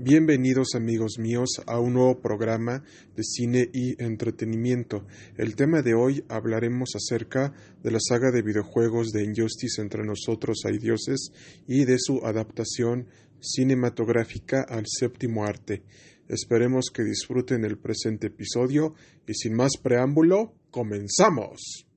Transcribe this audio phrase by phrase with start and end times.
[0.00, 2.84] Bienvenidos amigos míos a un nuevo programa
[3.16, 5.04] de cine y entretenimiento.
[5.36, 10.58] El tema de hoy hablaremos acerca de la saga de videojuegos de Injustice entre nosotros
[10.66, 11.32] hay dioses
[11.66, 13.08] y de su adaptación
[13.40, 15.82] cinematográfica al séptimo arte.
[16.28, 18.94] Esperemos que disfruten el presente episodio
[19.26, 21.87] y sin más preámbulo, comenzamos.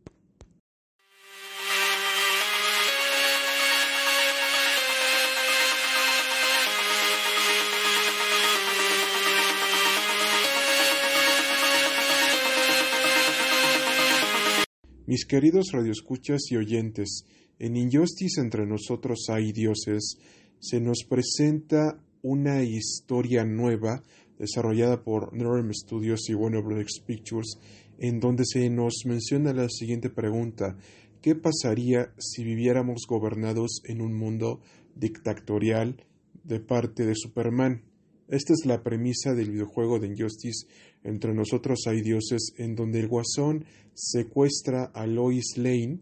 [15.12, 17.26] Mis queridos radioescuchas y oyentes,
[17.60, 20.18] en Injustice entre nosotros hay dioses,
[20.58, 24.04] se nos presenta una historia nueva
[24.40, 27.04] desarrollada por NetherRealm Studios y Warner Bros.
[27.06, 27.58] Pictures,
[28.00, 30.78] en donde se nos menciona la siguiente pregunta:
[31.22, 34.62] ¿Qué pasaría si viviéramos gobernados en un mundo
[34.96, 36.06] dictatorial
[36.46, 37.84] de parte de Superman?
[38.32, 40.66] Esta es la premisa del videojuego de Injustice.
[41.04, 46.00] Entre nosotros hay dioses, en donde el guasón secuestra a Lois Lane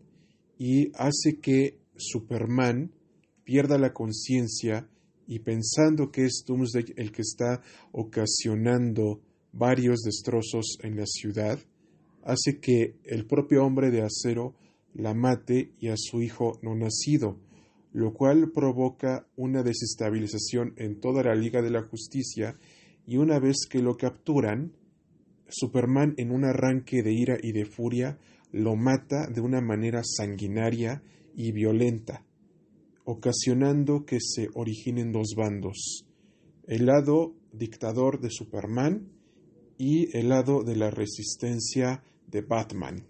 [0.59, 2.91] y hace que Superman
[3.43, 4.87] pierda la conciencia
[5.25, 7.63] y pensando que es Doomsday el que está
[7.93, 11.57] ocasionando varios destrozos en la ciudad,
[12.21, 14.53] hace que el propio hombre de acero
[14.93, 17.39] la mate y a su hijo no nacido
[17.91, 22.57] lo cual provoca una desestabilización en toda la Liga de la Justicia
[23.07, 24.73] y una vez que lo capturan,
[25.47, 28.19] Superman en un arranque de ira y de furia
[28.51, 31.01] lo mata de una manera sanguinaria
[31.35, 32.25] y violenta,
[33.05, 36.05] ocasionando que se originen dos bandos,
[36.67, 39.09] el lado dictador de Superman
[39.77, 43.07] y el lado de la resistencia de Batman.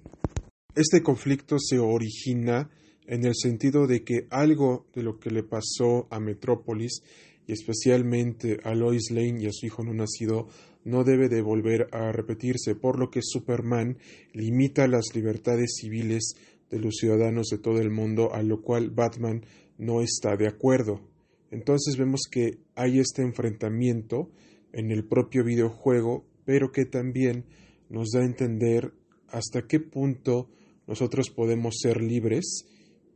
[0.75, 2.69] Este conflicto se origina
[3.09, 7.01] en el sentido de que algo de lo que le pasó a Metrópolis
[7.47, 10.47] y especialmente a Lois Lane y a su hijo no nacido
[10.85, 13.97] no debe de volver a repetirse, por lo que Superman
[14.31, 16.35] limita las libertades civiles
[16.69, 19.43] de los ciudadanos de todo el mundo, a lo cual Batman
[19.79, 21.01] no está de acuerdo.
[21.49, 24.29] Entonces vemos que hay este enfrentamiento
[24.71, 27.45] en el propio videojuego, pero que también
[27.89, 28.93] nos da a entender
[29.29, 30.47] hasta qué punto
[30.85, 32.65] nosotros podemos ser libres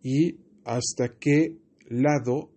[0.03, 2.51] y hasta qué lado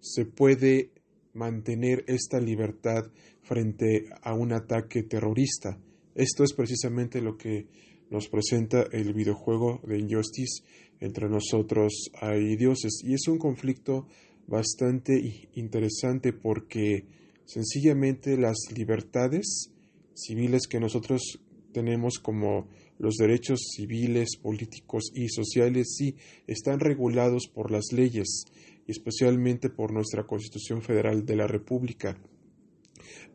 [0.00, 0.90] se puede
[1.32, 3.04] mantener esta libertad
[3.42, 5.78] frente a un ataque terrorista.
[6.14, 7.66] Esto es precisamente lo que
[8.10, 10.64] nos presenta el videojuego de Injustice
[11.00, 14.06] entre nosotros hay dioses y es un conflicto
[14.46, 17.04] bastante interesante porque
[17.44, 19.70] sencillamente las libertades
[20.14, 21.40] civiles que nosotros
[21.78, 22.66] tenemos como
[22.98, 26.16] los derechos civiles, políticos y sociales sí
[26.48, 28.46] están regulados por las leyes
[28.88, 32.18] especialmente por nuestra Constitución Federal de la República.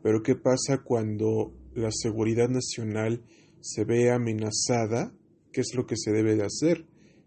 [0.02, 3.22] Pero ¿qué pasa cuando la seguridad nacional
[3.60, 5.14] se ve amenazada?
[5.52, 6.84] ¿Qué es lo que se debe de hacer?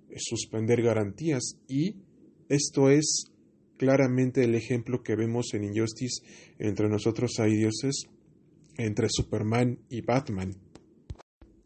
[0.09, 1.95] Es suspender garantías y
[2.49, 3.31] esto es
[3.77, 6.21] claramente el ejemplo que vemos en Injustice
[6.59, 8.07] entre nosotros hay dioses,
[8.77, 10.53] entre Superman y Batman.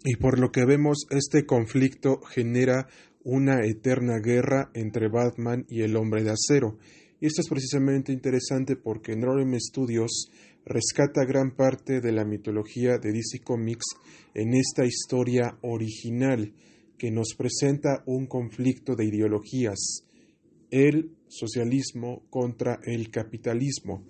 [0.04, 2.88] Y por lo que vemos, este conflicto genera
[3.24, 6.80] una eterna guerra entre Batman y el hombre de acero.
[7.20, 10.32] Y esto es precisamente interesante porque Norm Studios
[10.66, 13.86] rescata gran parte de la mitología de DC Comics
[14.34, 16.54] en esta historia original
[16.98, 20.06] que nos presenta un conflicto de ideologías,
[20.72, 24.04] el socialismo contra el capitalismo.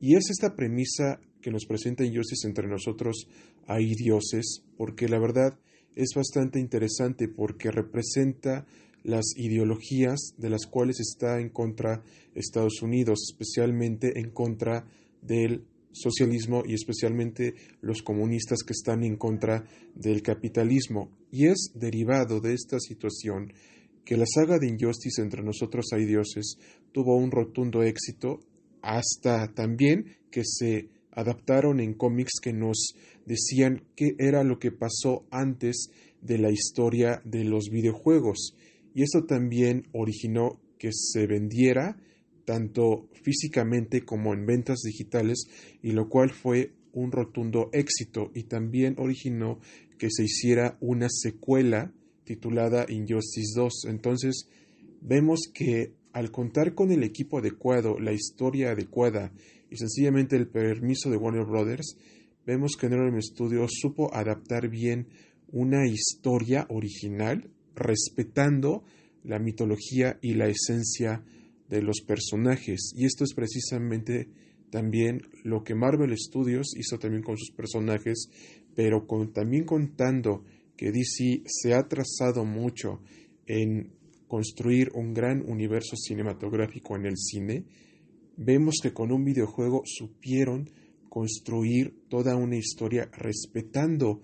[0.00, 3.28] Y es esta premisa que nos presenta Injustice entre nosotros
[3.66, 5.58] hay dioses, porque la verdad
[5.94, 8.66] es bastante interesante porque representa
[9.02, 12.02] las ideologías de las cuales está en contra
[12.34, 14.86] Estados Unidos, especialmente en contra
[15.20, 21.10] del socialismo y especialmente los comunistas que están en contra del capitalismo.
[21.30, 23.52] Y es derivado de esta situación
[24.06, 26.56] que la saga de Injustice entre nosotros hay dioses
[26.90, 28.40] tuvo un rotundo éxito
[28.80, 32.94] hasta también que se adaptaron en cómics que nos
[33.26, 35.90] decían qué era lo que pasó antes
[36.20, 38.54] de la historia de los videojuegos.
[38.94, 41.96] Y eso también originó que se vendiera
[42.44, 45.46] tanto físicamente como en ventas digitales,
[45.82, 49.58] y lo cual fue un rotundo éxito y también originó
[49.98, 51.92] que se hiciera una secuela
[52.24, 53.86] titulada Injustice 2.
[53.88, 54.48] Entonces,
[55.00, 59.32] vemos que al contar con el equipo adecuado, la historia adecuada
[59.74, 61.96] y sencillamente el permiso de Warner Brothers,
[62.46, 65.08] vemos que NetherRealm Studios supo adaptar bien
[65.48, 68.84] una historia original, respetando
[69.24, 71.24] la mitología y la esencia
[71.68, 72.92] de los personajes.
[72.94, 74.28] Y esto es precisamente
[74.70, 78.28] también lo que Marvel Studios hizo también con sus personajes,
[78.76, 80.44] pero también contando
[80.76, 83.00] que DC se ha trazado mucho
[83.46, 83.92] en
[84.28, 87.64] construir un gran universo cinematográfico en el cine,
[88.36, 90.70] vemos que con un videojuego supieron
[91.08, 94.20] construir toda una historia respetando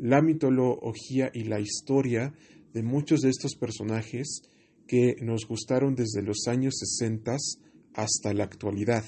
[0.00, 2.32] la mitología y la historia
[2.72, 4.42] de muchos de estos personajes
[4.86, 7.36] que nos gustaron desde los años 60
[7.94, 9.04] hasta la actualidad.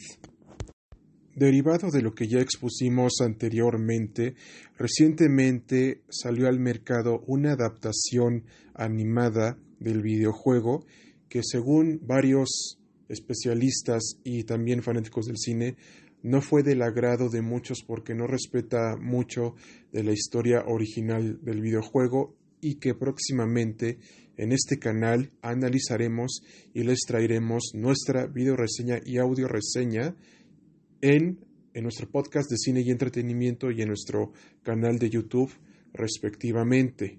[1.36, 4.34] Derivado de lo que ya expusimos anteriormente,
[4.76, 8.44] recientemente salió al mercado una adaptación
[8.74, 10.84] animada del videojuego
[11.28, 12.79] que según varios
[13.10, 15.76] especialistas y también fanáticos del cine
[16.22, 19.54] no fue del agrado de muchos porque no respeta mucho
[19.92, 23.98] de la historia original del videojuego y que próximamente
[24.36, 26.42] en este canal analizaremos
[26.74, 30.14] y les traeremos nuestra video reseña y audio reseña
[31.00, 35.52] en, en nuestro podcast de cine y entretenimiento y en nuestro canal de YouTube
[35.92, 37.18] respectivamente.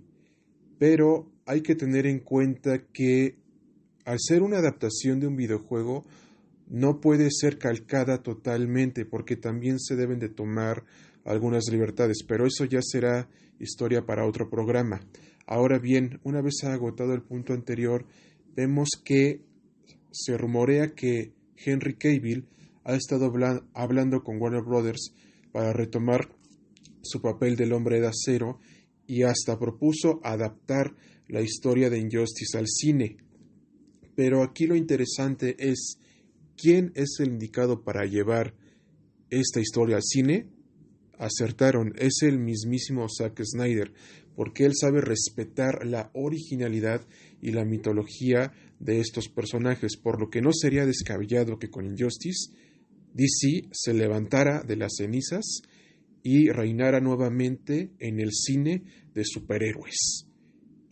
[0.77, 3.40] Pero hay que tener en cuenta que
[4.05, 6.05] al ser una adaptación de un videojuego
[6.67, 10.85] no puede ser calcada totalmente porque también se deben de tomar
[11.25, 15.01] algunas libertades, pero eso ya será historia para otro programa.
[15.45, 18.05] Ahora bien, una vez agotado el punto anterior,
[18.55, 19.41] vemos que
[20.11, 22.47] se rumorea que Henry Cavill
[22.83, 23.31] ha estado
[23.73, 25.13] hablando con Warner Brothers
[25.51, 26.29] para retomar
[27.01, 28.59] su papel del hombre de acero
[29.05, 30.95] y hasta propuso adaptar
[31.27, 33.17] la historia de Injustice al cine.
[34.21, 35.97] Pero aquí lo interesante es
[36.55, 38.53] quién es el indicado para llevar
[39.31, 40.45] esta historia al cine.
[41.17, 43.91] Acertaron, es el mismísimo Zack Snyder,
[44.35, 47.01] porque él sabe respetar la originalidad
[47.41, 52.53] y la mitología de estos personajes, por lo que no sería descabellado que con Injustice
[53.15, 55.63] DC se levantara de las cenizas
[56.21, 58.83] y reinara nuevamente en el cine
[59.15, 60.30] de superhéroes.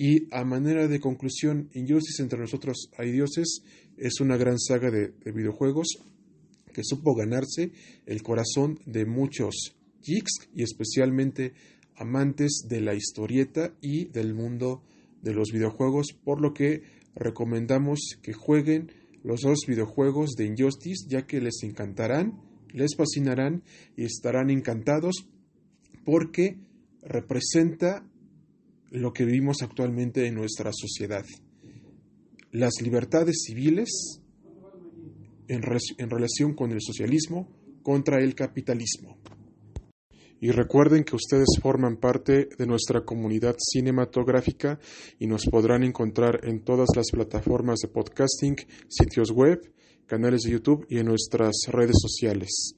[0.02, 3.64] Y a manera de conclusión, Injustice entre nosotros hay dioses
[3.98, 5.88] es una gran saga de, videojuegos
[6.74, 7.74] que supo ganarse
[8.06, 11.52] el corazón de muchos geeks y especialmente
[11.98, 14.84] amantes de la historieta y del mundo
[15.22, 21.28] de los videojuegos, por lo que recomendamos que jueguen los dos videojuegos de Injustice, ya
[21.28, 22.40] que les encantarán,
[22.72, 23.64] les fascinarán
[23.98, 25.28] y estarán encantados
[26.06, 26.58] porque
[27.02, 28.09] representa
[28.92, 31.26] lo que vivimos actualmente en nuestra sociedad.
[32.52, 34.22] Las libertades civiles
[35.48, 37.50] en, relación con el socialismo
[37.84, 39.18] contra el capitalismo.
[40.42, 44.80] Y recuerden que ustedes forman parte de nuestra comunidad cinematográfica
[45.20, 48.56] y nos podrán encontrar en todas las plataformas de podcasting,
[48.88, 49.60] sitios web,
[50.06, 52.76] canales de YouTube y en nuestras redes sociales.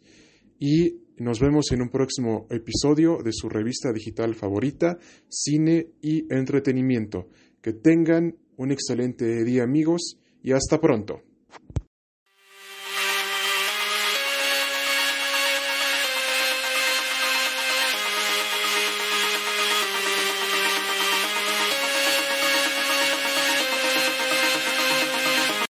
[0.57, 4.97] Y nos vemos en un próximo episodio de su revista digital favorita,
[5.29, 7.27] Cine y Entretenimiento.
[7.62, 11.21] Que tengan un excelente día amigos y hasta pronto.